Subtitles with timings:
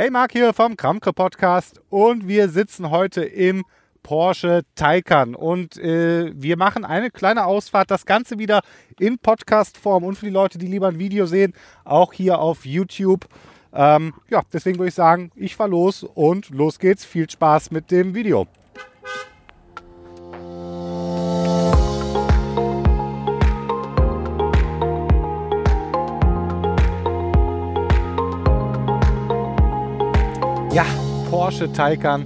[0.00, 3.64] Hey, Marc hier vom Kramke Podcast und wir sitzen heute im
[4.04, 8.60] Porsche Taycan und äh, wir machen eine kleine Ausfahrt, das Ganze wieder
[9.00, 11.52] in Podcast-Form und für die Leute, die lieber ein Video sehen,
[11.84, 13.26] auch hier auf YouTube.
[13.72, 17.04] Ähm, ja, deswegen würde ich sagen, ich fahre los und los geht's.
[17.04, 18.46] Viel Spaß mit dem Video.
[30.78, 30.86] Ja,
[31.28, 32.24] Porsche Taycan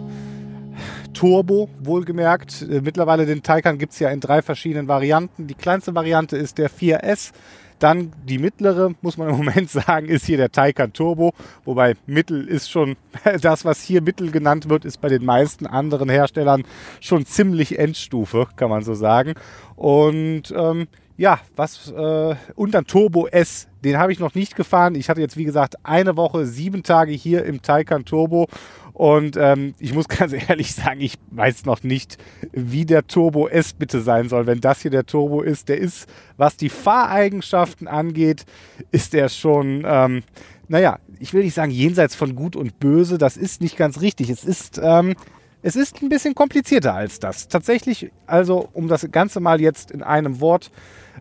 [1.15, 2.61] Turbo, wohlgemerkt.
[2.61, 5.47] Äh, mittlerweile den Taycan gibt es ja in drei verschiedenen Varianten.
[5.47, 7.33] Die kleinste Variante ist der 4S.
[7.79, 11.33] Dann die mittlere, muss man im Moment sagen, ist hier der Taycan Turbo.
[11.65, 12.97] Wobei Mittel ist schon,
[13.41, 16.65] das was hier Mittel genannt wird, ist bei den meisten anderen Herstellern
[17.01, 19.33] schon ziemlich Endstufe, kann man so sagen.
[19.77, 24.95] Und ähm, ja, was äh, und dann Turbo S, den habe ich noch nicht gefahren.
[24.95, 28.49] Ich hatte jetzt wie gesagt eine Woche, sieben Tage hier im Taycan Turbo
[28.93, 32.19] und ähm, ich muss ganz ehrlich sagen, ich weiß noch nicht,
[32.53, 34.47] wie der Turbo S bitte sein soll.
[34.47, 38.45] Wenn das hier der Turbo ist, der ist, was die Fahreigenschaften angeht,
[38.91, 40.23] ist der schon, ähm,
[40.69, 44.31] naja, ich will nicht sagen jenseits von Gut und Böse, das ist nicht ganz richtig.
[44.31, 45.15] Es ist, ähm,
[45.63, 47.49] es ist ein bisschen komplizierter als das.
[47.49, 50.71] Tatsächlich, also um das Ganze mal jetzt in einem Wort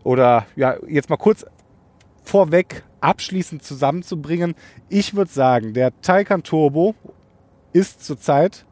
[0.04, 1.46] oder ja, jetzt mal kurz
[2.22, 4.54] vorweg abschließend zusammenzubringen.
[4.88, 6.94] Ich würde sagen, der Taycan Turbo
[7.72, 8.64] ist zurzeit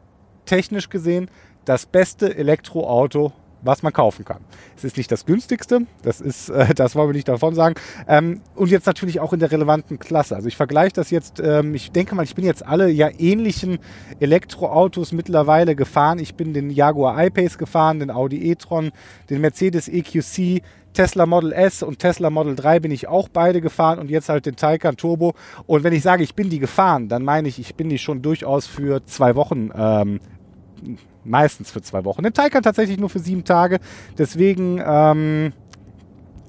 [0.45, 1.29] technisch gesehen
[1.65, 4.41] das beste Elektroauto, was man kaufen kann.
[4.75, 7.75] Es ist nicht das günstigste, das ist, äh, das wollen wir nicht davon sagen.
[8.07, 10.35] Ähm, und jetzt natürlich auch in der relevanten Klasse.
[10.35, 13.79] Also ich vergleiche das jetzt, ähm, ich denke mal, ich bin jetzt alle ja ähnlichen
[14.19, 16.19] Elektroautos mittlerweile gefahren.
[16.19, 18.91] Ich bin den Jaguar I-Pace gefahren, den Audi e-tron,
[19.29, 23.99] den Mercedes EQC, Tesla Model S und Tesla Model 3 bin ich auch beide gefahren
[23.99, 25.33] und jetzt halt den Taycan Turbo.
[25.65, 28.21] Und wenn ich sage, ich bin die gefahren, dann meine ich, ich bin die schon
[28.21, 30.19] durchaus für zwei Wochen, ähm,
[31.23, 32.23] meistens für zwei Wochen.
[32.23, 33.79] Den Taycan tatsächlich nur für sieben Tage.
[34.17, 35.53] Deswegen, ähm,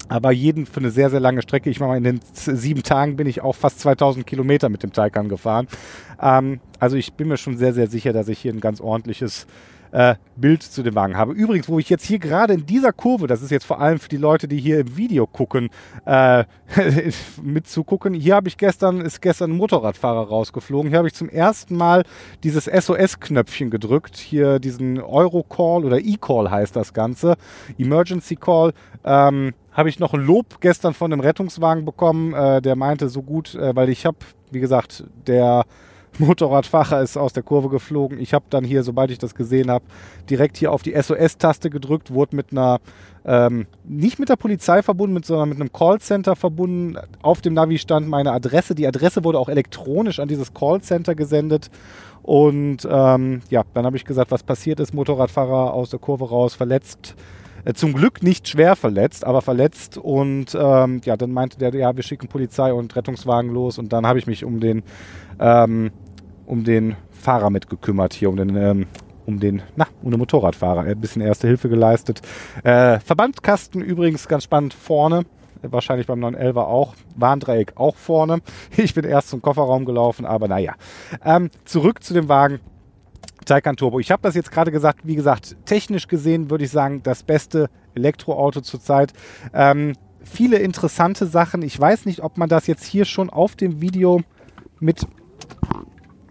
[0.08, 1.70] aber jeden für eine sehr, sehr lange Strecke.
[1.70, 5.28] Ich meine, in den sieben Tagen bin ich auch fast 2000 Kilometer mit dem Taycan
[5.28, 5.68] gefahren.
[6.20, 9.46] Ähm, also ich bin mir schon sehr, sehr sicher, dass ich hier ein ganz ordentliches
[9.92, 11.32] äh, Bild zu dem Wagen habe.
[11.32, 14.08] Übrigens, wo ich jetzt hier gerade in dieser Kurve, das ist jetzt vor allem für
[14.08, 15.68] die Leute, die hier im Video gucken,
[16.06, 16.44] äh,
[17.42, 20.90] mitzugucken, hier habe ich gestern, ist gestern ein Motorradfahrer rausgeflogen.
[20.90, 22.04] Hier habe ich zum ersten Mal
[22.42, 27.36] dieses SOS-Knöpfchen gedrückt, hier diesen Euro-Call oder E-Call heißt das Ganze,
[27.78, 28.72] Emergency Call.
[29.04, 33.22] Ähm, habe ich noch ein Lob gestern von einem Rettungswagen bekommen, äh, der meinte so
[33.22, 34.18] gut, äh, weil ich habe,
[34.50, 35.64] wie gesagt, der
[36.18, 38.20] Motorradfahrer ist aus der Kurve geflogen.
[38.20, 39.84] Ich habe dann hier, sobald ich das gesehen habe,
[40.28, 42.80] direkt hier auf die SOS-Taste gedrückt, wurde mit einer,
[43.24, 46.98] ähm, nicht mit der Polizei verbunden, mit, sondern mit einem Callcenter verbunden.
[47.22, 48.74] Auf dem Navi stand meine Adresse.
[48.74, 51.70] Die Adresse wurde auch elektronisch an dieses Callcenter gesendet.
[52.22, 54.94] Und ähm, ja, dann habe ich gesagt, was passiert ist.
[54.94, 57.16] Motorradfahrer aus der Kurve raus, verletzt.
[57.64, 59.98] Äh, zum Glück nicht schwer verletzt, aber verletzt.
[59.98, 63.78] Und ähm, ja, dann meinte der, ja, wir schicken Polizei und Rettungswagen los.
[63.78, 64.82] Und dann habe ich mich um den
[65.38, 65.90] ähm,
[66.46, 68.86] um den Fahrer mitgekümmert hier, um den, ähm,
[69.26, 70.84] um den, na, um den Motorradfahrer.
[70.84, 72.20] Er hat ein bisschen erste Hilfe geleistet.
[72.64, 75.24] Äh, Verbandkasten übrigens ganz spannend vorne.
[75.62, 76.94] Wahrscheinlich beim 911 auch.
[77.16, 78.40] Warndreieck auch vorne.
[78.76, 80.74] Ich bin erst zum Kofferraum gelaufen, aber naja.
[81.24, 82.60] Ähm, zurück zu dem Wagen.
[83.44, 84.00] Taycan Turbo.
[84.00, 87.68] Ich habe das jetzt gerade gesagt, wie gesagt, technisch gesehen würde ich sagen, das beste
[87.94, 89.12] Elektroauto zurzeit.
[89.52, 91.62] Ähm, viele interessante Sachen.
[91.62, 94.20] Ich weiß nicht, ob man das jetzt hier schon auf dem Video
[94.80, 95.06] mit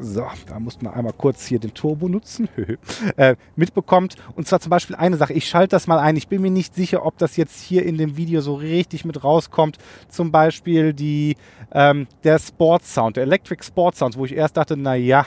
[0.03, 2.49] so, da muss man einmal kurz hier den Turbo nutzen,
[3.17, 4.15] äh, mitbekommt.
[4.35, 6.15] Und zwar zum Beispiel eine Sache, ich schalte das mal ein.
[6.15, 9.23] Ich bin mir nicht sicher, ob das jetzt hier in dem Video so richtig mit
[9.23, 9.77] rauskommt.
[10.09, 11.37] Zum Beispiel die,
[11.71, 15.25] ähm, der Sports Sound, der Electric Sports Sound, wo ich erst dachte, naja,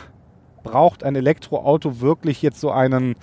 [0.64, 3.14] braucht ein Elektroauto wirklich jetzt so einen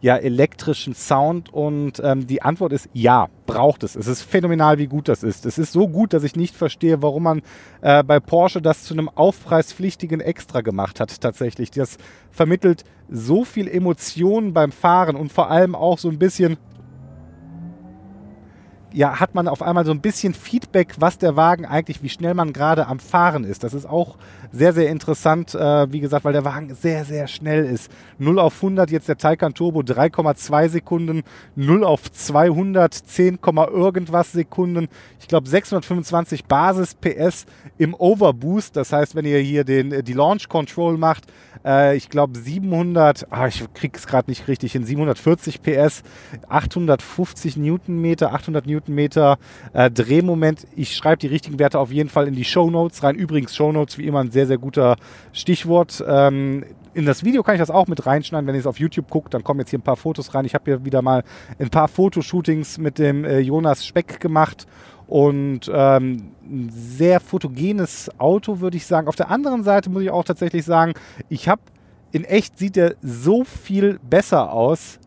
[0.00, 1.52] ja, elektrischen Sound?
[1.52, 3.96] Und ähm, die Antwort ist ja, braucht es.
[3.96, 5.44] Es ist phänomenal, wie gut das ist.
[5.44, 7.42] Es ist so gut, dass ich nicht verstehe, warum man
[7.80, 11.72] äh, bei Porsche das zu einem aufpreispflichtigen Extra gemacht hat, tatsächlich.
[11.72, 11.96] Das
[12.30, 16.58] vermittelt so viel Emotionen beim Fahren und vor allem auch so ein bisschen
[18.92, 22.34] ja, hat man auf einmal so ein bisschen Feedback, was der Wagen eigentlich, wie schnell
[22.34, 23.62] man gerade am Fahren ist.
[23.62, 24.16] Das ist auch
[24.52, 27.90] sehr, sehr interessant, äh, wie gesagt, weil der Wagen sehr, sehr schnell ist.
[28.18, 31.22] 0 auf 100, jetzt der Taycan Turbo 3,2 Sekunden,
[31.54, 33.38] 0 auf 200 10,
[33.72, 34.88] irgendwas Sekunden.
[35.20, 37.46] Ich glaube 625 Basis PS
[37.78, 38.76] im Overboost.
[38.76, 41.26] Das heißt, wenn ihr hier den, die Launch Control macht,
[41.64, 46.02] äh, ich glaube 700, ah, ich kriege es gerade nicht richtig hin, 740 PS,
[46.48, 49.38] 850 Newtonmeter, 800 Newtonmeter Newtonmeter
[49.72, 50.66] äh, Drehmoment.
[50.76, 53.16] Ich schreibe die richtigen Werte auf jeden Fall in die Show Notes rein.
[53.16, 54.96] Übrigens, Show Notes wie immer ein sehr, sehr guter
[55.32, 56.02] Stichwort.
[56.06, 58.46] Ähm, in das Video kann ich das auch mit reinschneiden.
[58.46, 60.44] Wenn ihr es auf YouTube guckt, dann kommen jetzt hier ein paar Fotos rein.
[60.44, 61.22] Ich habe hier wieder mal
[61.58, 64.66] ein paar Fotoshootings mit dem äh, Jonas Speck gemacht
[65.06, 69.08] und ähm, ein sehr fotogenes Auto, würde ich sagen.
[69.08, 70.94] Auf der anderen Seite muss ich auch tatsächlich sagen,
[71.28, 71.62] ich habe
[72.12, 74.99] in echt sieht er so viel besser aus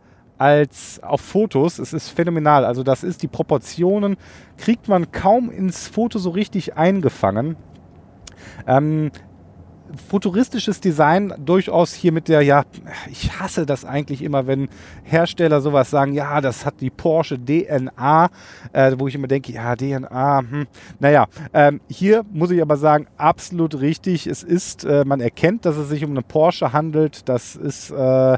[0.44, 1.80] als auf Fotos.
[1.80, 2.66] Es ist phänomenal.
[2.66, 4.18] Also das ist die Proportionen,
[4.58, 7.56] kriegt man kaum ins Foto so richtig eingefangen.
[8.68, 9.12] Ähm,
[10.10, 12.64] futuristisches Design durchaus hier mit der, ja,
[13.10, 14.68] ich hasse das eigentlich immer, wenn
[15.04, 18.30] Hersteller sowas sagen, ja, das hat die Porsche DNA,
[18.74, 20.68] äh, wo ich immer denke, ja, DNA, hm.
[21.00, 24.28] naja, ähm, hier muss ich aber sagen, absolut richtig.
[24.28, 27.30] Es ist, äh, man erkennt, dass es sich um eine Porsche handelt.
[27.30, 28.38] Das ist äh,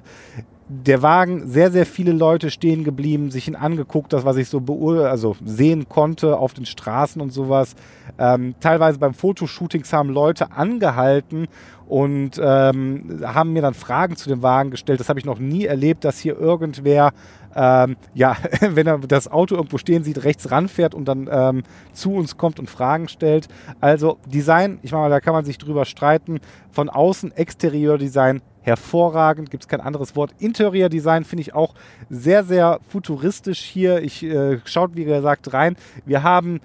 [0.68, 4.60] der Wagen, sehr, sehr viele Leute stehen geblieben, sich ihn angeguckt, das, was ich so
[5.08, 7.76] also sehen konnte auf den Straßen und sowas.
[8.18, 11.48] Ähm, teilweise beim Fotoshootings haben Leute angehalten
[11.88, 15.00] und ähm, haben mir dann Fragen zu dem Wagen gestellt.
[15.00, 17.12] Das habe ich noch nie erlebt, dass hier irgendwer,
[17.56, 22.14] ähm, ja, wenn er das Auto irgendwo stehen sieht, rechts ranfährt und dann ähm, zu
[22.14, 23.48] uns kommt und Fragen stellt.
[23.80, 26.40] Also Design, ich meine, da kann man sich drüber streiten.
[26.72, 30.32] Von außen Exteriordesign hervorragend, gibt es kein anderes Wort.
[30.40, 31.76] Interior Design finde ich auch
[32.10, 34.02] sehr, sehr futuristisch hier.
[34.02, 35.76] Ich äh, schaut, wie gesagt, rein.
[36.06, 36.60] Wir haben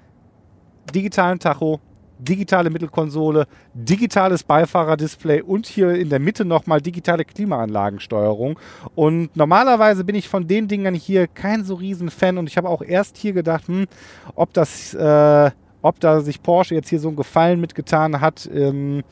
[0.95, 1.79] digitalen Tacho,
[2.21, 8.59] digitale Mittelkonsole, digitales Beifahrerdisplay und hier in der Mitte nochmal digitale Klimaanlagensteuerung.
[8.95, 12.69] Und normalerweise bin ich von den Dingern hier kein so riesen Fan und ich habe
[12.69, 13.87] auch erst hier gedacht, hm,
[14.35, 15.51] ob das, äh,
[15.83, 19.03] ob da sich Porsche jetzt hier so einen Gefallen mitgetan hat, ähm,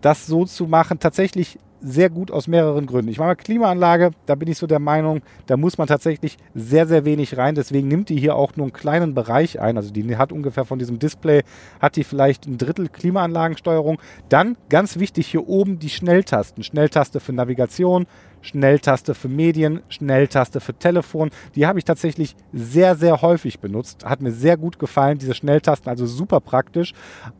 [0.00, 0.98] das so zu machen.
[0.98, 3.10] Tatsächlich sehr gut aus mehreren Gründen.
[3.10, 7.04] Ich meine, Klimaanlage, da bin ich so der Meinung, da muss man tatsächlich sehr, sehr
[7.04, 7.54] wenig rein.
[7.54, 9.76] Deswegen nimmt die hier auch nur einen kleinen Bereich ein.
[9.76, 11.42] Also die hat ungefähr von diesem Display,
[11.80, 13.98] hat die vielleicht ein Drittel Klimaanlagensteuerung.
[14.28, 16.62] Dann ganz wichtig hier oben die Schnelltasten.
[16.62, 18.06] Schnelltaste für Navigation,
[18.42, 21.30] Schnelltaste für Medien, Schnelltaste für Telefon.
[21.54, 24.04] Die habe ich tatsächlich sehr, sehr häufig benutzt.
[24.04, 26.92] Hat mir sehr gut gefallen, diese Schnelltasten, also super praktisch.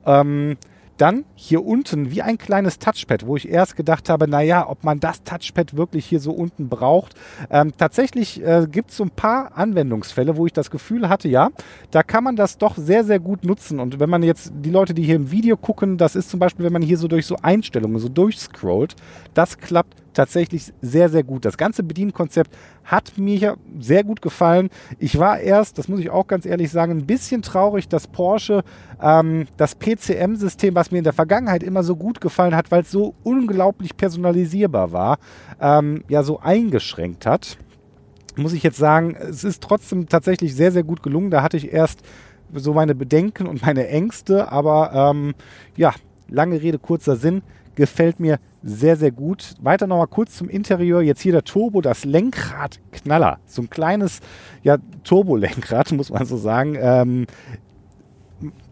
[0.07, 0.57] Ähm,
[0.97, 5.01] dann hier unten wie ein kleines Touchpad, wo ich erst gedacht habe, naja, ob man
[5.01, 7.15] das Touchpad wirklich hier so unten braucht.
[7.51, 11.51] Ähm, tatsächlich äh, gibt es so ein paar Anwendungsfälle, wo ich das Gefühl hatte, ja,
[11.91, 13.81] da kann man das doch sehr, sehr gut nutzen.
[13.81, 16.65] Und wenn man jetzt die Leute, die hier im Video gucken, das ist zum Beispiel,
[16.65, 18.95] wenn man hier so durch so Einstellungen so durchscrollt,
[19.35, 21.45] das klappt tatsächlich sehr, sehr gut.
[21.45, 24.71] Das ganze Bedienkonzept hat mir sehr gut gefallen.
[24.99, 28.65] Ich war erst, das muss ich auch ganz ehrlich sagen, ein bisschen traurig, dass Porsche
[29.01, 32.91] ähm, das PCM-System, was mir in der Vergangenheit immer so gut gefallen hat, weil es
[32.91, 35.19] so unglaublich personalisierbar war,
[35.61, 37.59] ähm, ja so eingeschränkt hat.
[38.37, 41.31] Muss ich jetzt sagen, es ist trotzdem tatsächlich sehr, sehr gut gelungen.
[41.31, 42.01] Da hatte ich erst
[42.55, 45.35] so meine Bedenken und meine Ängste, aber ähm,
[45.77, 45.93] ja,
[46.29, 47.43] lange Rede, kurzer Sinn
[47.75, 49.55] gefällt mir sehr, sehr gut.
[49.61, 51.03] Weiter nochmal kurz zum Interieur.
[51.03, 53.39] Jetzt hier der Turbo, das Lenkrad Knaller.
[53.47, 54.21] So ein kleines
[54.63, 56.77] ja, Turbolenkrad, muss man so sagen.
[56.81, 57.27] Ähm,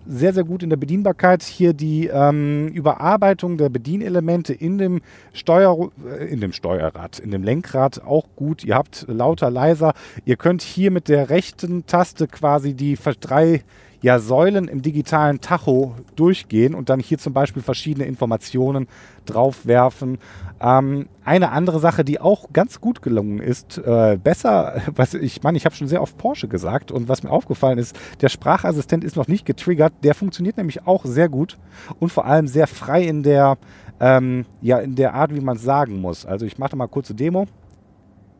[0.06, 1.42] sehr, sehr gut in der Bedienbarkeit.
[1.42, 5.02] Hier die ähm, Überarbeitung der Bedienelemente in dem,
[5.32, 8.64] Steuer, äh, in dem Steuerrad, in dem Lenkrad auch gut.
[8.64, 9.92] Ihr habt lauter, leiser.
[10.24, 13.62] Ihr könnt hier mit der rechten Taste quasi die drei
[14.02, 18.88] ja, Säulen im digitalen Tacho durchgehen und dann hier zum Beispiel verschiedene Informationen
[19.26, 20.18] draufwerfen.
[20.60, 25.58] Ähm, eine andere Sache, die auch ganz gut gelungen ist, äh, besser, was ich meine,
[25.58, 29.16] ich habe schon sehr oft Porsche gesagt und was mir aufgefallen ist, der Sprachassistent ist
[29.16, 29.92] noch nicht getriggert.
[30.02, 31.58] Der funktioniert nämlich auch sehr gut
[31.98, 33.58] und vor allem sehr frei in der,
[34.00, 36.24] ähm, ja, in der Art, wie man es sagen muss.
[36.24, 37.46] Also ich mache mal kurze Demo.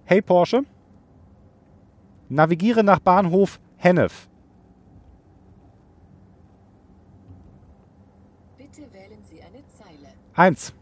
[0.05, 0.63] Hey Porsche,
[2.29, 4.30] navigiere nach Bahnhof Hennef.
[10.41, 10.73] Eins.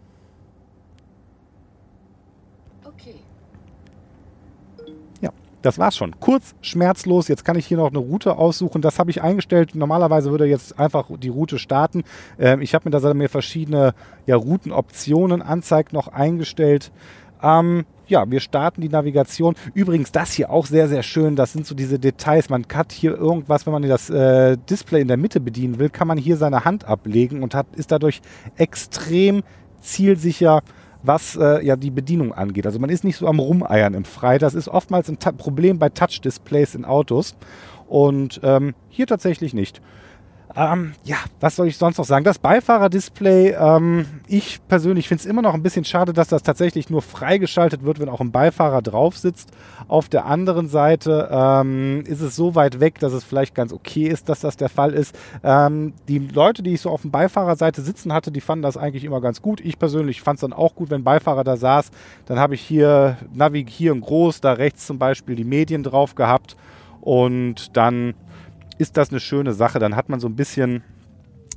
[2.85, 3.17] Okay.
[5.21, 5.31] Ja,
[5.63, 6.21] das war's schon.
[6.21, 7.27] Kurz, schmerzlos.
[7.27, 8.83] Jetzt kann ich hier noch eine Route aussuchen.
[8.83, 9.75] Das habe ich eingestellt.
[9.75, 12.05] Normalerweise würde jetzt einfach die Route starten.
[12.39, 13.95] Ähm, ich habe mir da mir verschiedene
[14.27, 16.93] ja, Routenoptionen anzeigt noch eingestellt.
[17.43, 19.55] Ähm, ja, wir starten die Navigation.
[19.75, 21.37] Übrigens, das hier auch sehr, sehr schön.
[21.37, 22.49] Das sind so diese Details.
[22.49, 26.09] Man hat hier irgendwas, wenn man das äh, Display in der Mitte bedienen will, kann
[26.09, 28.21] man hier seine Hand ablegen und hat, ist dadurch
[28.57, 29.43] extrem
[29.81, 30.63] zielsicher,
[31.03, 32.67] was äh, ja die Bedienung angeht.
[32.67, 34.39] Also man ist nicht so am Rumeiern im Frei.
[34.39, 37.37] Das ist oftmals ein Ta Problem bei Touch-Displays in Autos
[37.87, 39.81] und ähm, hier tatsächlich nicht.
[40.57, 42.25] Ähm, ja, was soll ich sonst noch sagen?
[42.25, 46.89] Das Beifahrerdisplay, ähm, ich persönlich finde es immer noch ein bisschen schade, dass das tatsächlich
[46.89, 49.51] nur freigeschaltet wird, wenn auch ein Beifahrer drauf sitzt.
[49.89, 54.05] Auf der anderen Seite ähm, ist es so weit weg, dass es vielleicht ganz okay
[54.05, 55.15] ist, dass das der Fall ist.
[55.45, 59.05] Ähm, die Leute, die ich so auf dem Beifahrerseite sitzen hatte, die fanden das eigentlich
[59.05, 59.61] immer ganz gut.
[59.61, 61.91] Ich persönlich fand es dann auch gut, wenn Beifahrer da saß.
[62.27, 66.15] Dann habe ich hier Navi hier in groß, da rechts zum Beispiel die Medien drauf
[66.15, 66.57] gehabt
[67.01, 68.15] und dann
[68.79, 69.79] ist das eine schöne Sache.
[69.79, 70.83] Dann hat man so ein bisschen,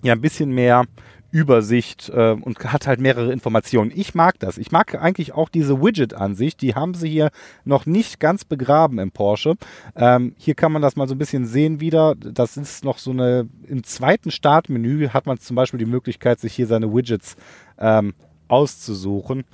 [0.04, 0.86] ja, ein bisschen mehr
[1.32, 3.92] Übersicht äh, und hat halt mehrere Informationen.
[3.96, 4.58] Ich mag das.
[4.58, 6.62] Ich mag eigentlich auch diese Widget-Ansicht.
[6.62, 7.32] Die haben sie hier
[7.64, 9.56] noch nicht ganz begraben im Porsche.
[9.96, 12.16] Ähm, hier kann man das mal so ein bisschen sehen wieder.
[12.16, 16.54] Das ist noch so eine, im zweiten Startmenü hat man zum Beispiel die Möglichkeit, sich
[16.54, 17.38] hier seine Widgets
[17.80, 18.14] ähm,
[18.50, 19.46] auszusuchen.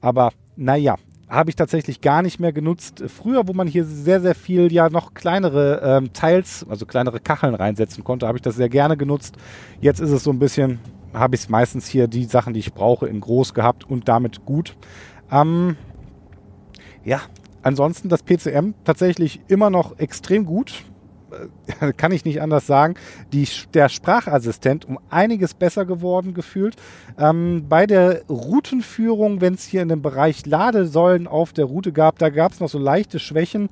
[0.00, 0.96] Aber naja,
[1.28, 3.02] habe ich tatsächlich gar nicht mehr genutzt.
[3.08, 7.54] Früher, wo man hier sehr, sehr viel ja noch kleinere ähm, Teils, also kleinere Kacheln
[7.54, 9.36] reinsetzen konnte, habe ich das sehr gerne genutzt.
[9.80, 10.78] Jetzt ist es so ein bisschen,
[11.12, 14.76] habe ich meistens hier die Sachen, die ich brauche, in groß gehabt und damit gut.
[15.30, 15.76] Ähm,
[17.04, 17.20] ja,
[17.62, 20.84] ansonsten das PCM tatsächlich immer noch extrem gut.
[21.80, 22.94] Äh, kann ich nicht anders sagen,
[23.32, 26.76] die, der Sprachassistent um einiges besser geworden gefühlt.
[27.18, 32.18] Ähm, bei der Routenführung, wenn es hier in dem Bereich Ladesäulen auf der Route gab,
[32.18, 33.68] da gab es noch so leichte Schwächen.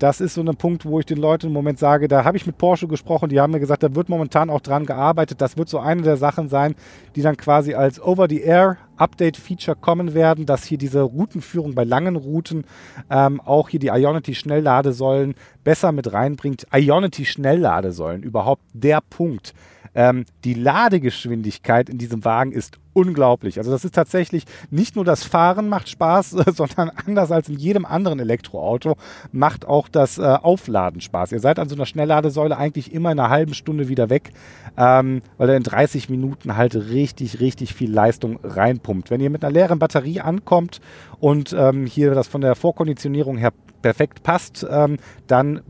[0.00, 2.46] Das ist so ein Punkt, wo ich den Leuten im Moment sage, da habe ich
[2.46, 5.40] mit Porsche gesprochen, die haben mir gesagt, da wird momentan auch dran gearbeitet.
[5.40, 6.74] Das wird so eine der Sachen sein,
[7.14, 12.64] die dann quasi als Over-the-Air-Update-Feature kommen werden, dass hier diese Routenführung bei langen Routen
[13.08, 16.66] ähm, auch hier die Ionity-Schnellladesäulen besser mit reinbringt.
[16.72, 19.54] Ionity-Schnellladesäulen, überhaupt der Punkt
[19.94, 23.58] ähm, die Ladegeschwindigkeit in diesem Wagen ist unglaublich.
[23.58, 27.84] Also das ist tatsächlich nicht nur das Fahren macht Spaß, sondern anders als in jedem
[27.84, 28.96] anderen Elektroauto
[29.32, 31.32] macht auch das äh, Aufladen Spaß.
[31.32, 34.30] Ihr seid an so einer Schnellladesäule eigentlich immer in einer halben Stunde wieder weg,
[34.78, 39.10] ähm, weil er in 30 Minuten halt richtig, richtig viel Leistung reinpumpt.
[39.10, 40.80] Wenn ihr mit einer leeren Batterie ankommt
[41.20, 44.96] und ähm, hier das von der Vorkonditionierung her perfekt passt, ähm,
[45.26, 45.60] dann,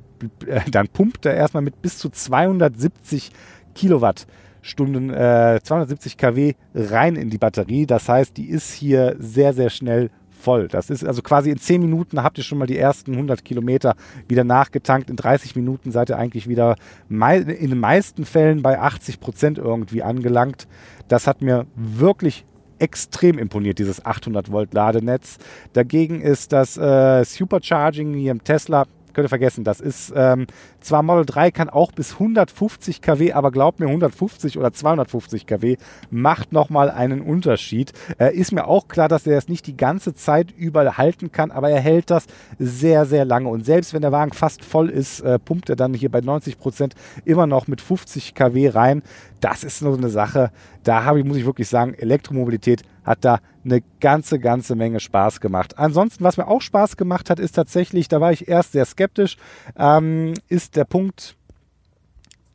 [0.47, 3.33] äh, dann pumpt er erstmal mit bis zu 270
[3.75, 7.87] Kilowattstunden, äh, 270 kW rein in die Batterie.
[7.87, 10.11] Das heißt, die ist hier sehr, sehr schnell
[10.45, 10.69] voll.
[10.69, 13.97] Das ist also quasi in 10 Minuten habt ihr schon mal die ersten 100 Kilometer
[14.29, 15.09] wieder nachgetankt.
[15.09, 16.77] In 30 Minuten seid ihr eigentlich wieder
[17.09, 20.69] in den meisten Fällen bei 80 Prozent irgendwie angelangt.
[21.09, 22.45] Das hat mir wirklich
[22.79, 25.39] extrem imponiert, dieses 800 Volt Ladenetz.
[25.73, 28.85] Dagegen ist das äh, Supercharging hier im Tesla
[29.15, 29.65] könnt ihr vergessen.
[29.65, 30.47] Das ist ähm,
[30.81, 35.77] zwar Model 3 kann auch bis 150 kW, aber glaubt mir, 150 oder 250 kW
[36.11, 37.93] macht nochmal einen Unterschied.
[38.19, 41.51] Äh, ist mir auch klar, dass er das nicht die ganze Zeit überall halten kann,
[41.51, 42.27] aber er hält das
[42.59, 43.49] sehr, sehr lange.
[43.49, 46.59] Und selbst wenn der Wagen fast voll ist, äh, pumpt er dann hier bei 90
[46.59, 46.95] Prozent
[47.25, 49.03] immer noch mit 50 kW rein.
[49.41, 50.51] Das ist nur so eine Sache.
[50.83, 55.79] Da ich, muss ich wirklich sagen, Elektromobilität hat da eine ganze, ganze Menge Spaß gemacht.
[55.79, 59.37] Ansonsten, was mir auch Spaß gemacht hat, ist tatsächlich, da war ich erst sehr skeptisch,
[59.77, 61.37] ähm, ist der Punkt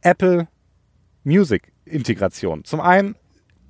[0.02, 0.48] Apple
[1.24, 2.64] Music Integration.
[2.64, 3.16] Zum einen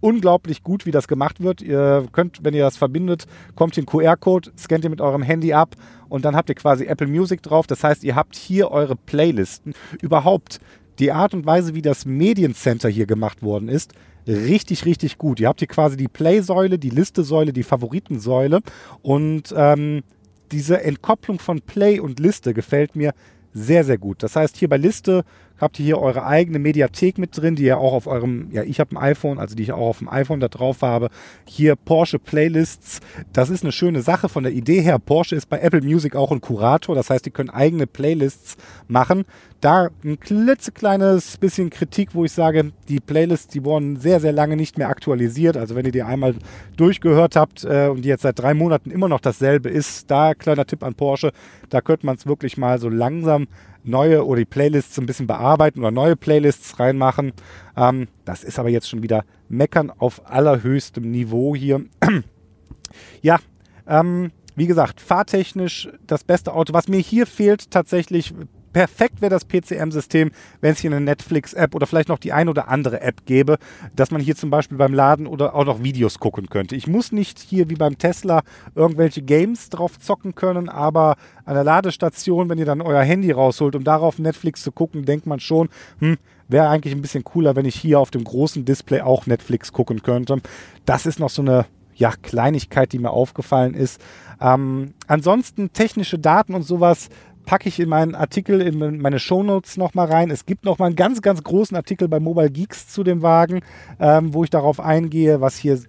[0.01, 1.61] unglaublich gut, wie das gemacht wird.
[1.61, 5.75] Ihr könnt, wenn ihr das verbindet, kommt ein QR-Code, scannt ihr mit eurem Handy ab
[6.07, 7.67] und dann habt ihr quasi Apple Music drauf.
[7.67, 9.73] Das heißt, ihr habt hier eure Playlisten.
[10.01, 10.59] Überhaupt
[10.99, 13.93] die Art und Weise, wie das Mediencenter hier gemacht worden ist,
[14.29, 15.39] richtig, richtig gut.
[15.39, 18.61] Ihr habt hier quasi die Play-Säule, die Liste-Säule, die Favoritensäule
[19.01, 20.03] und ähm,
[20.51, 23.13] diese Entkopplung von Play und Liste gefällt mir
[23.53, 24.23] sehr, sehr gut.
[24.23, 25.23] Das heißt, hier bei Liste
[25.59, 28.79] habt ihr hier eure eigene Mediathek mit drin, die ihr auch auf eurem, ja, ich
[28.79, 31.09] habe ein iPhone, also die ich auch auf dem iPhone da drauf habe.
[31.45, 32.99] Hier Porsche Playlists.
[33.33, 34.99] Das ist eine schöne Sache von der Idee her.
[34.99, 36.95] Porsche ist bei Apple Music auch ein Kurator.
[36.95, 39.25] Das heißt, die können eigene Playlists machen.
[39.61, 44.55] Da ein klitzekleines bisschen Kritik, wo ich sage, die Playlists, die wurden sehr, sehr lange
[44.55, 45.57] nicht mehr aktualisiert.
[45.57, 46.35] Also wenn ihr die einmal
[46.77, 50.65] durchgehört habt äh, und die jetzt seit drei Monaten immer noch dasselbe ist, da kleiner
[50.65, 51.33] Tipp an Porsche,
[51.69, 53.47] da könnte man es wirklich mal so langsam
[53.83, 57.33] neue oder die Playlists ein bisschen bearbeiten oder neue Playlists reinmachen.
[57.75, 61.85] Ähm, das ist aber jetzt schon wieder Meckern auf allerhöchstem Niveau hier.
[63.21, 63.39] ja,
[63.87, 66.73] ähm, wie gesagt, fahrtechnisch das beste Auto.
[66.73, 68.33] Was mir hier fehlt tatsächlich
[68.73, 72.69] perfekt wäre das PCM-System, wenn es hier eine Netflix-App oder vielleicht noch die ein oder
[72.69, 73.57] andere App gäbe,
[73.95, 76.75] dass man hier zum Beispiel beim Laden oder auch noch Videos gucken könnte.
[76.75, 78.41] Ich muss nicht hier wie beim Tesla
[78.75, 83.75] irgendwelche Games drauf zocken können, aber an der Ladestation, wenn ihr dann euer Handy rausholt,
[83.75, 87.65] um darauf Netflix zu gucken, denkt man schon, hm, wäre eigentlich ein bisschen cooler, wenn
[87.65, 90.41] ich hier auf dem großen Display auch Netflix gucken könnte.
[90.85, 91.65] Das ist noch so eine
[91.99, 94.01] ja, Kleinigkeit, die mir aufgefallen ist.
[94.41, 97.09] Ähm, ansonsten technische Daten und sowas
[97.49, 100.29] packe ich in meinen Artikel, in meine Shownotes nochmal rein.
[100.29, 103.61] Es gibt nochmal einen ganz, ganz großen Artikel bei Mobile Geeks zu dem Wagen,
[103.99, 105.79] ähm, wo ich darauf eingehe, was hier,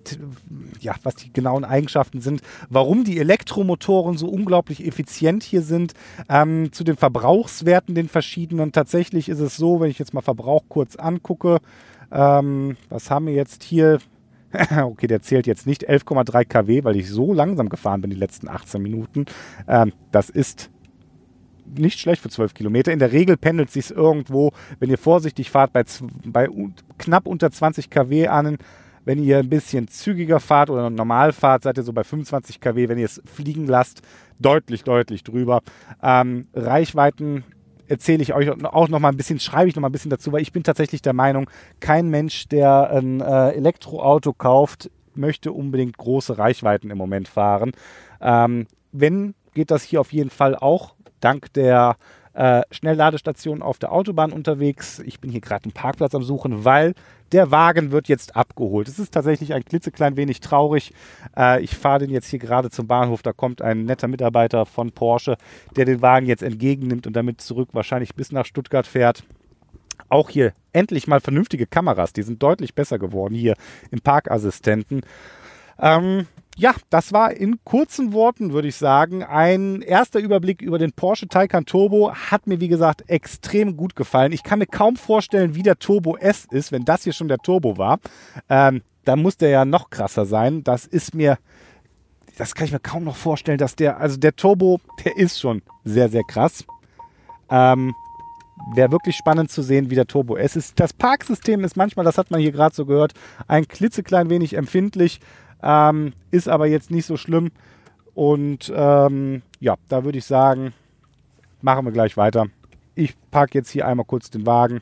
[0.80, 2.40] ja, was die genauen Eigenschaften sind,
[2.70, 5.92] warum die Elektromotoren so unglaublich effizient hier sind,
[6.30, 8.72] ähm, zu den Verbrauchswerten, den verschiedenen.
[8.72, 11.58] Tatsächlich ist es so, wenn ich jetzt mal Verbrauch kurz angucke,
[12.10, 13.98] ähm, was haben wir jetzt hier?
[14.82, 18.48] okay, der zählt jetzt nicht 11,3 kW, weil ich so langsam gefahren bin die letzten
[18.48, 19.26] 18 Minuten.
[19.68, 20.70] Ähm, das ist
[21.76, 22.92] nicht schlecht für 12 Kilometer.
[22.92, 25.84] In der Regel pendelt sich irgendwo, wenn ihr vorsichtig fahrt, bei,
[26.24, 26.48] bei
[26.98, 28.58] knapp unter 20 kW an.
[29.04, 32.88] Wenn ihr ein bisschen zügiger fahrt oder normal fahrt, seid ihr so bei 25 kW.
[32.88, 34.02] Wenn ihr es fliegen lasst,
[34.38, 35.62] deutlich, deutlich drüber.
[36.02, 37.44] Ähm, Reichweiten
[37.90, 40.32] erzähle ich euch auch noch mal ein bisschen, schreibe ich noch mal ein bisschen dazu,
[40.32, 41.50] weil ich bin tatsächlich der Meinung,
[41.80, 47.72] kein Mensch, der ein äh, Elektroauto kauft, möchte unbedingt große Reichweiten im Moment fahren.
[48.20, 51.96] Ähm, wenn, geht das hier auf jeden Fall auch dank der
[52.32, 55.00] äh, Schnellladestation auf der Autobahn unterwegs.
[55.00, 56.94] Ich bin hier gerade einen Parkplatz am Suchen, weil
[57.32, 58.88] der Wagen wird jetzt abgeholt.
[58.88, 60.92] Es ist tatsächlich ein klitzeklein wenig traurig.
[61.36, 63.22] Äh, ich fahre den jetzt hier gerade zum Bahnhof.
[63.22, 65.36] Da kommt ein netter Mitarbeiter von Porsche,
[65.76, 69.24] der den Wagen jetzt entgegennimmt und damit zurück wahrscheinlich bis nach Stuttgart fährt.
[70.08, 72.12] Auch hier endlich mal vernünftige Kameras.
[72.12, 73.54] Die sind deutlich besser geworden hier
[73.90, 75.02] im Parkassistenten.
[75.78, 76.26] Ähm,
[76.57, 81.28] ja, das war in kurzen Worten, würde ich sagen, ein erster Überblick über den Porsche
[81.28, 82.12] Taycan Turbo.
[82.12, 84.33] Hat mir, wie gesagt, extrem gut gefallen.
[84.33, 87.38] Ich kann mir kaum vorstellen, wie der Turbo S ist, wenn das hier schon der
[87.38, 87.99] Turbo war.
[88.49, 90.62] Ähm, dann muss der ja noch krasser sein.
[90.62, 91.38] Das ist mir,
[92.37, 95.62] das kann ich mir kaum noch vorstellen, dass der, also der Turbo, der ist schon
[95.85, 96.64] sehr, sehr krass.
[97.49, 97.95] Ähm,
[98.75, 100.78] Wäre wirklich spannend zu sehen, wie der Turbo S ist.
[100.78, 103.14] Das Parksystem ist manchmal, das hat man hier gerade so gehört,
[103.49, 105.21] ein klitzeklein wenig empfindlich.
[105.62, 107.50] Ähm, ist aber jetzt nicht so schlimm.
[108.14, 110.72] Und ähm, ja, da würde ich sagen,
[111.62, 112.46] machen wir gleich weiter.
[112.94, 114.80] Ich packe jetzt hier einmal kurz den Wagen.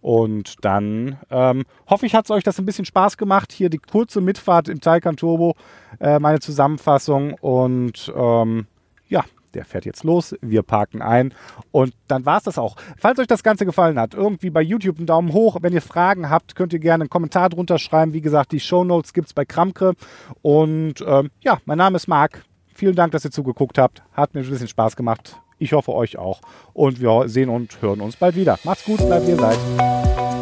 [0.00, 3.52] Und dann ähm, hoffe ich, hat es euch das ein bisschen Spaß gemacht.
[3.52, 5.54] Hier die kurze Mitfahrt im Taycan Turbo,
[5.98, 7.32] äh, meine Zusammenfassung.
[7.40, 8.66] Und ähm,
[9.54, 11.34] der fährt jetzt los, wir parken ein
[11.70, 12.76] und dann war es das auch.
[12.98, 15.58] Falls euch das Ganze gefallen hat, irgendwie bei YouTube einen Daumen hoch.
[15.60, 18.12] Wenn ihr Fragen habt, könnt ihr gerne einen Kommentar drunter schreiben.
[18.12, 19.94] Wie gesagt, die Show Notes gibt es bei Kramkre.
[20.42, 22.44] Und ähm, ja, mein Name ist Marc.
[22.74, 24.02] Vielen Dank, dass ihr zugeguckt habt.
[24.12, 25.40] Hat mir ein bisschen Spaß gemacht.
[25.58, 26.40] Ich hoffe euch auch.
[26.72, 28.58] Und wir sehen und hören uns bald wieder.
[28.64, 30.33] Macht's gut, bleibt ihr seid.